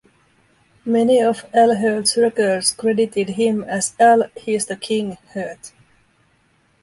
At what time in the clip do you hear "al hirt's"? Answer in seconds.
1.53-2.17